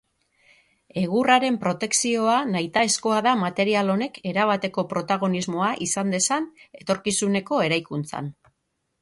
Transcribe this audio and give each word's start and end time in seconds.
Egurraren 1.01 1.59
protekzioa 1.65 2.37
nahitaezkoa 2.55 3.19
da 3.27 3.33
material 3.43 3.93
honek 3.97 4.17
erabateko 4.31 4.85
protagonismoa 4.95 5.69
izan 5.89 6.17
dezan 6.17 6.51
etorkizuneko 6.83 7.63
eraikuntzan. 7.69 8.35